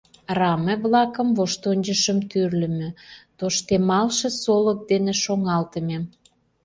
Раме-влакым, 0.39 1.27
воштончышым 1.37 2.17
тӱрлымӧ, 2.29 2.89
тоштемалше 3.37 4.29
солык 4.41 4.79
дене 4.91 5.13
шоҥалтыме. 5.23 5.97